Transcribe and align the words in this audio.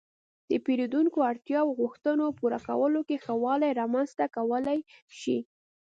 -د 0.47 0.51
پېرېدونکو 0.65 1.17
اړتیاو 1.29 1.65
او 1.69 1.75
غوښتنو 1.81 2.27
پوره 2.39 2.59
کولو 2.67 2.99
کې 3.07 3.21
ښه 3.23 3.33
والی 3.43 3.71
رامنځته 3.81 4.25
کولای 4.35 4.79
شئ 5.19 5.39